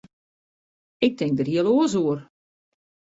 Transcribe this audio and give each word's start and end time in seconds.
Ik 1.05 1.13
tink 1.19 1.33
der 1.37 1.49
heel 1.51 1.67
oars 1.73 1.93
oer. 2.03 2.19